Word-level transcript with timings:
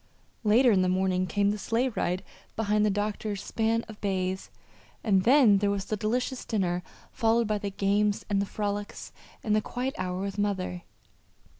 Later 0.43 0.71
in 0.71 0.81
the 0.81 0.89
morning 0.89 1.27
came 1.27 1.51
the 1.51 1.59
sleigh 1.59 1.89
ride 1.89 2.23
behind 2.55 2.83
the 2.83 2.89
doctor's 2.89 3.43
span 3.43 3.83
of 3.83 4.01
bays, 4.01 4.49
and 5.03 5.25
then 5.25 5.59
there 5.59 5.69
was 5.69 5.85
the 5.85 5.95
delicious 5.95 6.43
dinner 6.43 6.81
followed 7.11 7.47
by 7.47 7.59
the 7.59 7.69
games 7.69 8.25
and 8.27 8.41
the 8.41 8.47
frolics 8.47 9.11
and 9.43 9.55
the 9.55 9.61
quiet 9.61 9.93
hour 9.99 10.19
with 10.21 10.39
mother. 10.39 10.81